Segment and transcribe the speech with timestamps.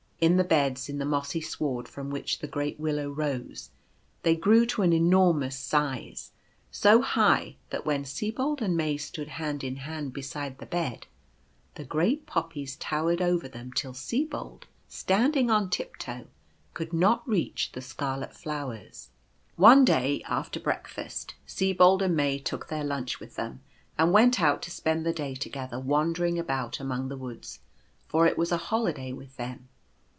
[0.29, 3.71] In the beds in the mossy sward, from which the great Willow rose,
[4.21, 6.29] they grew to an enormous size;
[6.69, 11.07] so high that when Sibold and May stood hand in hand beside the bed,
[11.73, 16.27] the great Poppies towered over them till Sibold, standing on tiptoe,
[16.75, 19.09] could not reach the scarlet flowers.
[19.55, 23.61] One day after "breakfast, Sibold and May took their lunch with them,
[23.97, 27.61] and went out to spend the day toge ther wandering about among the woods,
[28.07, 29.67] for it was a holiday with them.